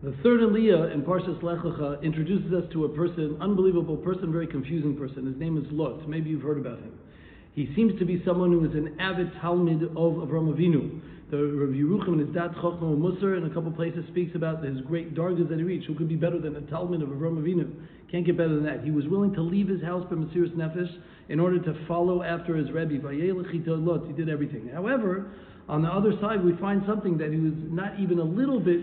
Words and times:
The 0.00 0.14
third 0.22 0.38
Aliyah 0.42 0.94
in 0.94 1.02
Parshas 1.02 1.42
Lech 1.42 1.58
Lecha 1.58 2.00
introduces 2.04 2.52
us 2.52 2.62
to 2.72 2.84
a 2.84 2.88
person, 2.88 3.36
unbelievable 3.40 3.96
person, 3.96 4.30
very 4.30 4.46
confusing 4.46 4.96
person. 4.96 5.26
His 5.26 5.36
name 5.36 5.58
is 5.58 5.64
Lot. 5.72 6.08
Maybe 6.08 6.30
you've 6.30 6.42
heard 6.42 6.58
about 6.58 6.78
him. 6.78 6.92
He 7.54 7.68
seems 7.74 7.98
to 7.98 8.04
be 8.04 8.22
someone 8.24 8.52
who 8.52 8.64
is 8.64 8.76
an 8.76 8.94
avid 9.00 9.32
talmid 9.42 9.82
of 9.82 10.28
Avram 10.28 10.54
Avinu. 10.54 11.00
The 11.32 11.38
Rav 11.38 11.70
Yerucham 11.70 12.12
in 12.12 12.26
his 12.26 12.28
Dat 12.32 12.54
Chochma 12.54 12.96
Musar 12.96 13.36
in 13.38 13.50
a 13.50 13.52
couple 13.52 13.72
places 13.72 14.04
speaks 14.06 14.36
about 14.36 14.62
his 14.62 14.80
great 14.82 15.16
dargas 15.16 15.48
that 15.48 15.58
he 15.58 15.64
reached. 15.64 15.88
Who 15.88 15.96
could 15.96 16.08
be 16.08 16.14
better 16.14 16.38
than 16.38 16.54
a 16.54 16.60
talmid 16.60 17.02
of 17.02 17.08
Avram 17.08 17.42
Avinu? 17.42 17.68
Can't 18.08 18.24
get 18.24 18.36
better 18.36 18.54
than 18.54 18.64
that. 18.66 18.84
He 18.84 18.92
was 18.92 19.04
willing 19.08 19.34
to 19.34 19.42
leave 19.42 19.66
his 19.66 19.82
house 19.82 20.06
by 20.08 20.14
Mesiris 20.14 20.54
Nefesh 20.54 20.96
in 21.28 21.40
order 21.40 21.58
to 21.58 21.86
follow 21.88 22.22
after 22.22 22.54
his 22.54 22.70
Rebbe. 22.70 23.04
Lot. 23.04 24.06
He 24.06 24.12
did 24.12 24.28
everything. 24.28 24.68
However, 24.72 25.32
on 25.68 25.82
the 25.82 25.88
other 25.88 26.12
side, 26.20 26.44
we 26.44 26.56
find 26.58 26.84
something 26.86 27.18
that 27.18 27.32
he 27.32 27.40
was 27.40 27.54
not 27.68 27.98
even 27.98 28.20
a 28.20 28.24
little 28.24 28.60
bit 28.60 28.80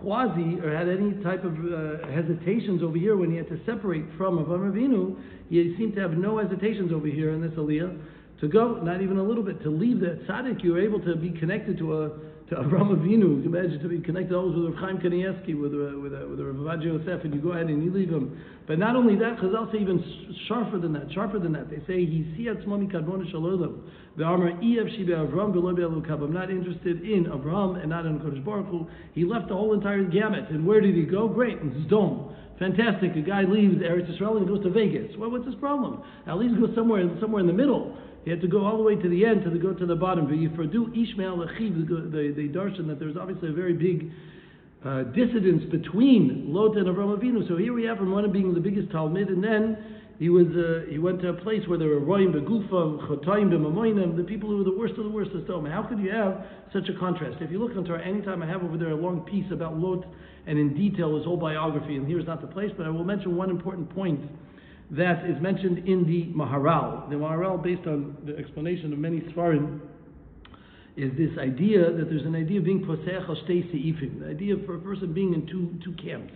quasi 0.00 0.60
or 0.60 0.74
had 0.76 0.88
any 0.88 1.12
type 1.22 1.44
of 1.44 1.52
uh, 1.52 2.06
hesitations 2.10 2.82
over 2.82 2.96
here 2.96 3.16
when 3.16 3.30
he 3.30 3.36
had 3.36 3.48
to 3.48 3.58
separate 3.64 4.04
from 4.16 4.38
Avram 4.38 4.72
Avinu, 4.72 5.16
he 5.48 5.74
seemed 5.76 5.94
to 5.94 6.00
have 6.00 6.12
no 6.12 6.38
hesitations 6.38 6.92
over 6.92 7.06
here 7.06 7.30
in 7.30 7.40
this 7.40 7.52
aliyah 7.52 7.96
to 8.44 8.48
go, 8.48 8.74
not 8.82 9.00
even 9.00 9.16
a 9.18 9.22
little 9.22 9.42
bit, 9.42 9.62
to 9.62 9.70
leave 9.70 10.00
the 10.00 10.20
tzaddik. 10.28 10.62
You 10.62 10.72
were 10.72 10.80
able 10.80 11.00
to 11.00 11.16
be 11.16 11.30
connected 11.30 11.78
to 11.78 12.02
a 12.02 12.08
to 12.50 12.56
Avram 12.56 12.94
Avinu. 12.94 13.42
You 13.42 13.44
imagine 13.46 13.80
to 13.80 13.88
be 13.88 14.00
connected 14.00 14.34
always 14.34 14.54
with 14.54 14.74
Rav 14.74 14.76
Chaim 14.76 14.98
Kanievsky, 14.98 15.58
with 15.58 15.72
uh, 15.72 15.98
with 15.98 16.12
uh, 16.12 16.28
with 16.28 16.40
Rav 16.40 16.56
Ovadia 16.56 16.92
Yosef, 16.92 17.24
and 17.24 17.32
you 17.34 17.40
go 17.40 17.52
ahead 17.52 17.68
and 17.68 17.82
you 17.82 17.90
leave 17.90 18.10
him. 18.10 18.38
But 18.66 18.78
not 18.78 18.96
only 18.96 19.16
that, 19.16 19.38
Chazal 19.38 19.72
say 19.72 19.78
even 19.78 20.36
sharper 20.46 20.78
than 20.78 20.92
that, 20.92 21.10
sharper 21.12 21.38
than 21.38 21.52
that. 21.52 21.70
They 21.70 21.80
say 21.86 22.04
he 22.04 22.28
siyat 22.36 22.66
mami 22.66 22.92
kadmon 22.92 23.30
shalom. 23.30 23.90
The 24.18 24.24
armor 24.24 24.50
ev 24.50 24.86
shibe 24.92 25.08
Avram 25.08 25.52
below 25.52 25.70
I'm 25.70 26.32
not 26.32 26.50
interested 26.50 27.02
in 27.02 27.24
Avram 27.24 27.80
and 27.80 27.88
not 27.88 28.04
in 28.04 28.20
Kadosh 28.20 28.44
Baruch 28.44 28.66
Hu. 28.66 28.86
He 29.14 29.24
left 29.24 29.48
the 29.48 29.54
whole 29.54 29.72
entire 29.72 30.04
gamut. 30.04 30.50
And 30.50 30.66
where 30.66 30.82
did 30.82 30.94
he 30.94 31.04
go? 31.04 31.28
Great, 31.28 31.58
in 31.58 31.86
Zdom. 31.88 32.34
Fantastic. 32.58 33.16
A 33.16 33.20
guy 33.20 33.42
leaves 33.42 33.76
Eretz 33.82 34.12
Israel 34.14 34.36
and 34.36 34.46
goes 34.46 34.62
to 34.62 34.70
Vegas. 34.70 35.10
Well, 35.18 35.30
what's 35.30 35.46
his 35.46 35.56
problem? 35.56 36.02
At 36.26 36.38
least 36.38 36.60
go 36.60 36.72
somewhere 36.74 37.04
somewhere 37.20 37.40
in 37.40 37.46
the 37.46 37.52
middle. 37.52 37.96
He 38.24 38.30
had 38.30 38.40
to 38.40 38.48
go 38.48 38.64
all 38.64 38.78
the 38.78 38.82
way 38.82 38.96
to 38.96 39.08
the 39.08 39.26
end 39.26 39.44
to 39.44 39.50
the, 39.50 39.58
go 39.58 39.74
to 39.74 39.86
the 39.86 39.96
bottom. 39.96 40.26
do 40.26 40.86
Ishmael 40.94 41.38
Achiv, 41.38 41.86
the, 41.86 42.32
the 42.34 42.48
darshan 42.48 42.86
that 42.88 42.98
there's 42.98 43.16
obviously 43.16 43.50
a 43.50 43.52
very 43.52 43.74
big 43.74 44.10
uh, 44.84 45.02
dissidence 45.12 45.64
between 45.70 46.52
Lot 46.52 46.76
and 46.76 46.86
Avram 46.86 47.18
Avinu. 47.18 47.46
So 47.48 47.56
here 47.56 47.74
we 47.74 47.84
have 47.84 47.98
him 47.98 48.12
one 48.12 48.30
being 48.32 48.54
the 48.54 48.60
biggest 48.60 48.88
talmid, 48.88 49.28
and 49.28 49.42
then 49.44 49.76
he 50.18 50.28
was 50.28 50.46
uh, 50.54 50.88
he 50.90 50.98
went 50.98 51.20
to 51.22 51.28
a 51.28 51.34
place 51.34 51.66
where 51.66 51.78
there 51.78 51.88
were 51.88 52.00
roim 52.00 52.32
begufam, 52.32 53.00
chotayim 53.08 53.50
b'mamoinim, 53.50 54.16
the 54.16 54.22
people 54.22 54.48
who 54.48 54.58
were 54.58 54.64
the 54.64 54.76
worst 54.76 54.94
of 54.96 55.04
the 55.04 55.10
worst 55.10 55.32
of 55.32 55.42
Sodom. 55.46 55.66
How 55.66 55.82
could 55.82 55.98
you 55.98 56.10
have 56.10 56.46
such 56.72 56.88
a 56.88 56.98
contrast? 56.98 57.38
If 57.40 57.50
you 57.50 57.58
look 57.58 57.76
into 57.76 57.94
anytime 57.94 58.42
I 58.42 58.46
have 58.46 58.62
over 58.62 58.78
there 58.78 58.90
a 58.90 58.96
long 58.96 59.22
piece 59.22 59.50
about 59.50 59.76
Lot 59.76 60.06
and 60.46 60.58
in 60.58 60.74
detail 60.74 61.16
his 61.16 61.24
whole 61.24 61.36
biography, 61.36 61.96
and 61.96 62.06
here's 62.06 62.26
not 62.26 62.40
the 62.40 62.46
place, 62.46 62.70
but 62.76 62.86
I 62.86 62.90
will 62.90 63.04
mention 63.04 63.36
one 63.36 63.50
important 63.50 63.92
point 63.92 64.20
that 64.92 65.24
is 65.24 65.40
mentioned 65.40 65.88
in 65.88 66.06
the 66.06 66.26
Maharal. 66.36 67.08
The 67.08 67.16
Maharal, 67.16 67.62
based 67.62 67.86
on 67.88 68.16
the 68.24 68.36
explanation 68.36 68.92
of 68.92 68.98
many 68.98 69.20
Svarim, 69.20 69.80
is 70.96 71.10
this 71.16 71.36
idea 71.38 71.90
that 71.90 72.08
there's 72.08 72.24
an 72.24 72.36
idea 72.36 72.58
of 72.58 72.64
being 72.64 72.84
posech 72.84 73.28
al 73.28 73.36
seifim, 73.48 74.20
the 74.20 74.28
idea 74.28 74.54
for 74.64 74.76
a 74.76 74.78
person 74.78 75.12
being 75.12 75.34
in 75.34 75.46
two, 75.46 75.74
two 75.82 75.92
camps. 76.00 76.32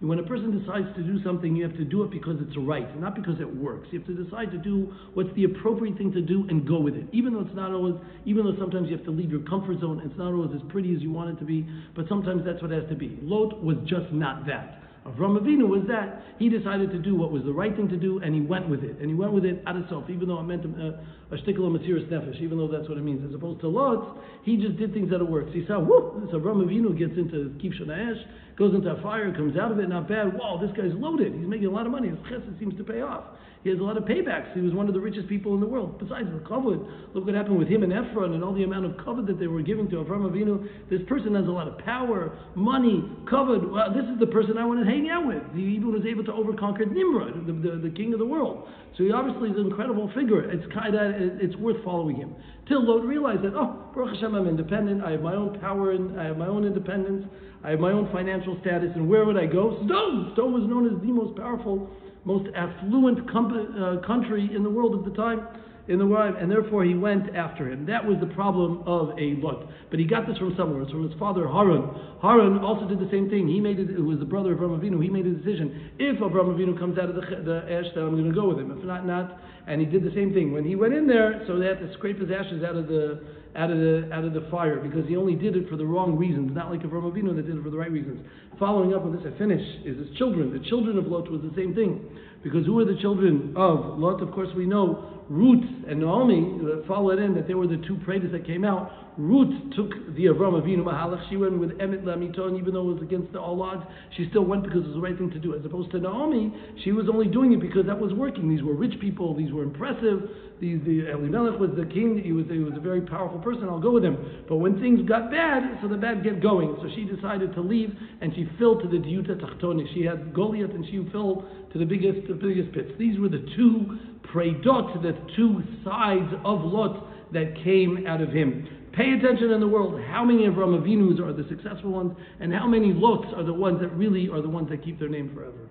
When 0.00 0.20
a 0.20 0.22
person 0.22 0.56
decides 0.56 0.86
to 0.94 1.02
do 1.02 1.20
something, 1.24 1.56
you 1.56 1.64
have 1.64 1.76
to 1.76 1.84
do 1.84 2.04
it 2.04 2.12
because 2.12 2.36
it's 2.40 2.56
right, 2.56 2.86
not 3.00 3.16
because 3.16 3.40
it 3.40 3.56
works. 3.56 3.88
You 3.90 3.98
have 3.98 4.06
to 4.06 4.14
decide 4.14 4.52
to 4.52 4.58
do 4.58 4.94
what's 5.14 5.34
the 5.34 5.42
appropriate 5.42 5.98
thing 5.98 6.12
to 6.12 6.20
do 6.20 6.46
and 6.48 6.66
go 6.66 6.78
with 6.78 6.94
it. 6.94 7.06
Even 7.10 7.32
though 7.32 7.40
it's 7.40 7.54
not 7.56 7.72
always, 7.72 7.96
even 8.24 8.44
though 8.44 8.54
sometimes 8.60 8.88
you 8.88 8.96
have 8.96 9.04
to 9.06 9.10
leave 9.10 9.32
your 9.32 9.42
comfort 9.42 9.80
zone, 9.80 10.00
it's 10.04 10.16
not 10.16 10.32
always 10.32 10.50
as 10.54 10.62
pretty 10.70 10.94
as 10.94 11.02
you 11.02 11.10
want 11.10 11.30
it 11.30 11.40
to 11.40 11.44
be, 11.44 11.66
but 11.96 12.06
sometimes 12.08 12.44
that's 12.46 12.62
what 12.62 12.70
it 12.70 12.80
has 12.80 12.88
to 12.90 12.94
be. 12.94 13.18
Lot 13.22 13.60
was 13.62 13.76
just 13.88 14.12
not 14.12 14.46
that. 14.46 14.78
Avram 15.06 15.40
Avinu 15.40 15.66
was 15.66 15.82
that 15.88 16.22
he 16.38 16.48
decided 16.48 16.90
to 16.90 16.98
do 16.98 17.14
what 17.14 17.32
was 17.32 17.42
the 17.44 17.52
right 17.52 17.74
thing 17.74 17.88
to 17.88 17.96
do, 17.96 18.20
and 18.20 18.34
he 18.34 18.40
went 18.40 18.68
with 18.68 18.84
it, 18.84 18.98
and 19.00 19.08
he 19.08 19.14
went 19.14 19.32
with 19.32 19.44
it 19.44 19.62
out 19.66 19.76
of 19.76 19.84
self, 19.88 20.04
even 20.10 20.28
though 20.28 20.38
it 20.38 20.44
meant 20.44 20.64
a, 20.64 21.00
a 21.34 21.38
shtickle 21.38 21.66
of 21.66 21.80
Mesiris 21.80 22.06
Nefesh, 22.08 22.40
even 22.40 22.58
though 22.58 22.68
that's 22.68 22.88
what 22.88 22.98
it 22.98 23.04
means. 23.04 23.24
As 23.26 23.34
opposed 23.34 23.60
to 23.60 23.68
Lot, 23.68 24.18
he 24.44 24.56
just 24.56 24.76
did 24.76 24.92
things 24.92 25.10
that 25.10 25.20
it 25.20 25.28
works. 25.28 25.50
He 25.52 25.64
saw, 25.66 25.80
whoop, 25.80 26.22
this 26.24 26.34
Avram 26.34 26.62
Avinu 26.62 26.96
gets 26.96 27.16
into 27.16 27.56
Kivshan 27.58 27.90
Ash, 27.90 28.22
goes 28.58 28.74
into 28.74 28.90
a 28.90 29.00
fire, 29.00 29.32
comes 29.32 29.56
out 29.56 29.70
of 29.70 29.78
it, 29.78 29.88
not 29.88 30.08
bad. 30.08 30.34
Wow, 30.34 30.58
this 30.60 30.74
guy's 30.76 30.92
loaded. 30.94 31.32
He's 31.32 31.46
making 31.46 31.66
a 31.66 31.70
lot 31.70 31.86
of 31.86 31.92
money. 31.92 32.08
His 32.08 32.18
chesed 32.26 32.58
seems 32.58 32.76
to 32.76 32.84
pay 32.84 33.00
off. 33.00 33.24
He 33.64 33.70
has 33.70 33.80
a 33.80 33.82
lot 33.82 33.96
of 33.96 34.04
paybacks. 34.04 34.54
He 34.54 34.60
was 34.60 34.72
one 34.72 34.86
of 34.86 34.94
the 34.94 35.00
richest 35.00 35.28
people 35.28 35.54
in 35.54 35.60
the 35.60 35.66
world. 35.66 35.98
Besides 35.98 36.28
the 36.30 36.38
kavod, 36.46 36.86
look 37.12 37.26
what 37.26 37.34
happened 37.34 37.58
with 37.58 37.68
him 37.68 37.82
and 37.82 37.92
Ephron 37.92 38.34
and 38.34 38.44
all 38.44 38.54
the 38.54 38.62
amount 38.62 38.86
of 38.86 38.92
kavod 38.92 39.26
that 39.26 39.38
they 39.38 39.48
were 39.48 39.62
giving 39.62 39.88
to 39.90 39.96
Avram 39.96 40.30
Avinu. 40.30 40.68
This 40.88 41.00
person 41.08 41.34
has 41.34 41.46
a 41.46 41.50
lot 41.50 41.66
of 41.66 41.76
power, 41.78 42.38
money, 42.54 43.02
kavod. 43.26 43.70
Well, 43.70 43.92
this 43.92 44.04
is 44.04 44.18
the 44.20 44.28
person 44.28 44.58
I 44.58 44.64
want 44.64 44.80
to 44.80 44.86
hang 44.86 45.10
out 45.10 45.26
with. 45.26 45.42
He 45.54 45.62
even 45.74 45.92
was 45.92 46.06
able 46.06 46.24
to 46.24 46.32
overconquer 46.32 46.86
Nimrod, 46.86 47.46
the, 47.46 47.52
the, 47.52 47.76
the, 47.88 47.90
king 47.90 48.12
of 48.12 48.20
the 48.20 48.26
world. 48.26 48.68
So 48.96 49.04
he 49.04 49.10
obviously 49.10 49.50
is 49.50 49.56
an 49.56 49.66
incredible 49.66 50.10
figure. 50.14 50.48
It's 50.50 50.64
kind 50.72 50.94
of 50.94 51.14
it's 51.42 51.56
worth 51.56 51.82
following 51.84 52.16
him. 52.16 52.34
Till 52.68 52.86
Lot 52.86 53.04
realized 53.04 53.42
that 53.42 53.54
oh, 53.54 53.90
Baruch 53.94 54.14
Hashem, 54.14 54.34
I'm 54.34 54.46
independent. 54.46 55.02
I 55.02 55.12
have 55.12 55.22
my 55.22 55.34
own 55.34 55.58
power 55.58 55.92
and 55.92 56.20
I 56.20 56.24
have 56.26 56.36
my 56.36 56.46
own 56.46 56.64
independence. 56.64 57.24
I 57.64 57.70
have 57.70 57.80
my 57.80 57.92
own 57.92 58.08
financial 58.12 58.58
status. 58.60 58.90
And 58.94 59.08
where 59.08 59.24
would 59.24 59.36
I 59.36 59.46
go? 59.46 59.78
Sodom. 59.88 60.32
Sodom 60.36 60.52
was 60.52 60.68
known 60.68 60.86
as 60.86 61.00
the 61.00 61.08
most 61.08 61.36
powerful 61.36 61.90
most 62.28 62.48
affluent 62.54 63.30
com- 63.30 63.74
uh, 63.80 64.06
country 64.06 64.50
in 64.54 64.62
the 64.62 64.68
world 64.68 64.94
at 64.94 65.10
the 65.10 65.16
time, 65.16 65.46
in 65.88 65.98
the 65.98 66.06
world, 66.06 66.36
and 66.38 66.50
therefore 66.50 66.84
he 66.84 66.94
went 66.94 67.34
after 67.34 67.70
him. 67.70 67.86
That 67.86 68.04
was 68.04 68.18
the 68.20 68.32
problem 68.34 68.82
of 68.86 69.18
a 69.18 69.40
Lot. 69.40 69.66
But 69.90 69.98
he 69.98 70.04
got 70.04 70.26
this 70.26 70.36
from 70.36 70.54
somewhere. 70.56 70.82
It's 70.82 70.90
from 70.90 71.08
his 71.08 71.18
father 71.18 71.48
Haran. 71.48 71.88
Haran 72.20 72.58
also 72.58 72.86
did 72.86 73.00
the 73.00 73.10
same 73.10 73.30
thing. 73.30 73.48
He 73.48 73.58
made 73.58 73.78
it. 73.78 73.90
It 73.90 74.04
was 74.04 74.18
the 74.18 74.28
brother 74.28 74.52
of 74.52 74.58
Avram 74.58 74.78
Avinu. 74.78 75.02
He 75.02 75.08
made 75.08 75.26
a 75.26 75.32
decision. 75.32 75.90
If 75.98 76.20
Avram 76.20 76.52
Avinu 76.52 76.78
comes 76.78 76.98
out 76.98 77.08
of 77.08 77.16
the, 77.16 77.22
the 77.42 77.64
ash, 77.72 77.86
then 77.94 78.04
I'm 78.04 78.12
going 78.12 78.28
to 78.28 78.34
go 78.34 78.48
with 78.48 78.58
him. 78.58 78.70
If 78.70 78.84
not, 78.84 79.06
not. 79.06 79.40
And 79.66 79.80
he 79.80 79.86
did 79.86 80.04
the 80.04 80.12
same 80.14 80.34
thing. 80.34 80.52
When 80.52 80.64
he 80.64 80.76
went 80.76 80.92
in 80.92 81.06
there, 81.06 81.42
so 81.46 81.58
they 81.58 81.66
had 81.66 81.80
to 81.80 81.92
scrape 81.94 82.20
his 82.20 82.30
ashes 82.30 82.62
out 82.62 82.76
of 82.76 82.86
the 82.86 83.24
out 83.58 83.70
of 83.70 83.78
the 83.78 84.08
out 84.12 84.24
of 84.24 84.32
the 84.32 84.46
fire 84.50 84.78
because 84.78 85.06
he 85.08 85.16
only 85.16 85.34
did 85.34 85.56
it 85.56 85.68
for 85.68 85.76
the 85.76 85.84
wrong 85.84 86.16
reasons, 86.16 86.54
not 86.54 86.70
like 86.70 86.80
Avram 86.82 87.10
Avinu 87.10 87.34
that 87.34 87.46
did 87.46 87.56
it 87.56 87.62
for 87.62 87.70
the 87.70 87.76
right 87.76 87.90
reasons. 87.90 88.24
Following 88.58 88.94
up 88.94 89.04
on 89.04 89.14
this, 89.14 89.22
I 89.26 89.36
finish 89.36 89.60
is 89.84 89.98
his 89.98 90.16
children. 90.16 90.52
The 90.52 90.64
children 90.68 90.96
of 90.96 91.06
Lot 91.06 91.30
was 91.30 91.42
the 91.42 91.52
same 91.56 91.74
thing, 91.74 92.08
because 92.42 92.64
who 92.64 92.74
were 92.74 92.84
the 92.84 92.98
children 93.00 93.52
of 93.56 93.98
Lot? 93.98 94.22
Of 94.22 94.30
course, 94.32 94.48
we 94.56 94.66
know 94.66 95.24
Ruth 95.28 95.64
and 95.88 96.00
Naomi 96.00 96.58
uh, 96.62 96.86
followed 96.86 97.18
in 97.18 97.34
that 97.34 97.46
they 97.46 97.54
were 97.54 97.66
the 97.66 97.82
two 97.86 97.98
predators 98.04 98.32
that 98.32 98.46
came 98.46 98.64
out. 98.64 98.90
Ruth 99.18 99.74
took 99.74 99.90
the 100.14 100.26
Avram 100.26 100.54
Avinu 100.62 100.84
Mahalach. 100.84 101.28
She 101.28 101.36
went 101.36 101.58
with 101.58 101.70
Emet 101.78 102.04
Lamiton, 102.04 102.56
even 102.58 102.72
though 102.72 102.88
it 102.90 102.94
was 102.94 103.02
against 103.02 103.32
the 103.32 103.40
all 103.40 103.60
odds. 103.62 103.82
She 104.16 104.28
still 104.30 104.44
went 104.44 104.62
because 104.62 104.82
it 104.82 104.86
was 104.86 104.94
the 104.94 105.00
right 105.00 105.18
thing 105.18 105.30
to 105.30 105.40
do. 105.40 105.54
As 105.56 105.64
opposed 105.64 105.90
to 105.90 105.98
Naomi, 105.98 106.54
she 106.84 106.92
was 106.92 107.08
only 107.12 107.26
doing 107.26 107.52
it 107.52 107.60
because 107.60 107.84
that 107.86 107.98
was 107.98 108.12
working. 108.12 108.48
These 108.48 108.62
were 108.62 108.74
rich 108.74 108.94
people. 109.00 109.36
These 109.36 109.52
were 109.52 109.64
impressive. 109.64 110.30
These, 110.60 110.80
the 110.86 111.10
Elimelech 111.10 111.58
was 111.58 111.70
the 111.76 111.84
king. 111.84 112.20
He 112.24 112.32
was, 112.32 112.46
he 112.48 112.58
was 112.58 112.74
a 112.76 112.80
very 112.80 113.00
powerful 113.02 113.38
person. 113.38 113.47
I'll 113.62 113.80
go 113.80 113.92
with 113.92 114.04
him. 114.04 114.44
But 114.48 114.56
when 114.56 114.80
things 114.80 115.06
got 115.08 115.30
bad, 115.30 115.78
so 115.80 115.88
the 115.88 115.96
bad 115.96 116.22
get 116.22 116.42
going. 116.42 116.76
So 116.82 116.88
she 116.94 117.04
decided 117.04 117.54
to 117.54 117.60
leave, 117.60 117.94
and 118.20 118.34
she 118.34 118.48
fell 118.58 118.80
to 118.80 118.88
the 118.88 118.98
Diuta 118.98 119.40
Tachtonik. 119.40 119.92
She 119.94 120.02
had 120.02 120.34
Goliath, 120.34 120.70
and 120.70 120.84
she 120.86 121.06
fell 121.10 121.44
to 121.72 121.78
the 121.78 121.84
biggest, 121.84 122.28
the 122.28 122.34
biggest 122.34 122.72
pits. 122.72 122.90
These 122.98 123.18
were 123.18 123.28
the 123.28 123.46
two 123.56 123.98
predot, 124.32 125.02
the 125.02 125.16
two 125.36 125.62
sides 125.84 126.32
of 126.44 126.60
Lot 126.60 127.32
that 127.32 127.54
came 127.64 128.06
out 128.06 128.20
of 128.20 128.30
him. 128.30 128.66
Pay 128.92 129.12
attention 129.12 129.50
in 129.50 129.60
the 129.60 129.68
world. 129.68 130.00
How 130.08 130.24
many 130.24 130.46
of 130.46 130.54
Avram 130.54 130.80
Avinus 130.80 131.20
are 131.20 131.32
the 131.32 131.48
successful 131.48 131.92
ones, 131.92 132.12
and 132.40 132.52
how 132.52 132.66
many 132.66 132.92
Lots 132.92 133.28
are 133.36 133.44
the 133.44 133.52
ones 133.52 133.80
that 133.80 133.88
really 133.94 134.28
are 134.28 134.42
the 134.42 134.48
ones 134.48 134.68
that 134.70 134.84
keep 134.84 134.98
their 134.98 135.08
name 135.08 135.32
forever? 135.34 135.58